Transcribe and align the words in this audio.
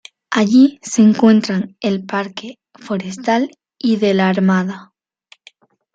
Allí 0.31 0.79
se 0.81 1.03
encuentran 1.03 1.77
el 1.79 2.03
Parque 2.03 2.57
Forestal 2.73 3.51
y 3.77 3.97
de 3.97 4.15
la 4.15 4.29
Armada. 4.29 4.93